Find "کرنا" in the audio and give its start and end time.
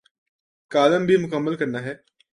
1.55-1.81